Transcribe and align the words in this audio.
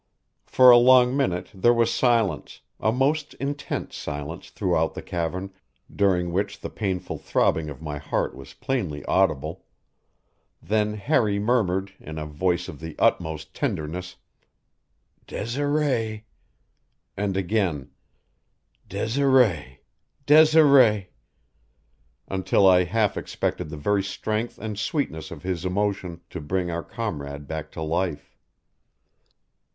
For 0.47 0.71
a 0.71 0.79
long 0.79 1.15
minute 1.15 1.49
there 1.53 1.75
was 1.75 1.93
silence 1.93 2.61
a 2.79 2.91
most 2.91 3.35
intense 3.35 3.95
silence 3.95 4.49
throughout 4.49 4.95
the 4.95 5.03
cavern, 5.03 5.53
during 5.95 6.31
which 6.33 6.59
the 6.61 6.71
painful 6.71 7.19
throbbing 7.19 7.69
of 7.69 7.83
my 7.83 7.99
heart 7.99 8.33
was 8.35 8.55
plainly 8.55 9.05
audible; 9.05 9.63
then 10.59 10.95
Harry 10.95 11.37
murmured, 11.37 11.93
in 11.99 12.17
a 12.17 12.25
voice 12.25 12.67
of 12.67 12.79
the 12.79 12.95
utmost 12.97 13.53
tenderness: 13.53 14.15
"Desiree!" 15.27 16.25
And 17.15 17.37
again, 17.37 17.91
"Desiree! 18.89 19.81
Desiree!" 20.25 21.11
until 22.27 22.67
I 22.67 22.85
half 22.85 23.17
expected 23.17 23.69
the 23.69 23.77
very 23.77 24.01
strength 24.01 24.57
and 24.57 24.79
sweetness 24.79 25.29
of 25.29 25.43
his 25.43 25.63
emotion 25.63 26.21
to 26.31 26.41
bring 26.41 26.71
our 26.71 26.81
comrade 26.81 27.47
back 27.47 27.69
to 27.73 27.83
life. 27.83 28.35